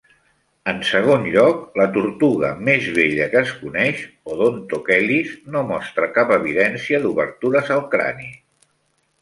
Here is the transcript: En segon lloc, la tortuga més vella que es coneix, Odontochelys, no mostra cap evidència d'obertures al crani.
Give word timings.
En 0.71 0.77
segon 0.91 1.25
lloc, 1.33 1.57
la 1.81 1.85
tortuga 1.97 2.49
més 2.69 2.87
vella 2.95 3.27
que 3.33 3.39
es 3.41 3.51
coneix, 3.59 4.01
Odontochelys, 4.37 5.37
no 5.57 5.63
mostra 5.75 6.11
cap 6.19 6.35
evidència 6.39 7.03
d'obertures 7.05 7.75
al 7.77 7.89
crani. 7.95 8.33